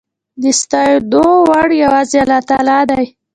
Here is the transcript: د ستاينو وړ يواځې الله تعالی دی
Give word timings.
د 0.41 0.43
ستاينو 0.61 1.23
وړ 1.49 1.69
يواځې 1.83 2.17
الله 2.23 2.41
تعالی 2.49 2.79
دی 2.89 3.05